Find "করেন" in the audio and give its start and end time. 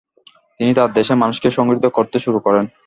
2.45-2.65